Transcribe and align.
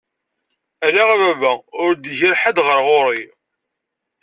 Ala 0.85 1.03
a 1.13 1.15
baba 1.21 1.51
ur 1.83 1.91
d-igir 1.95 2.33
ḥed 2.41 2.57
ɣer 2.65 2.79
ɣur-i. 2.87 3.23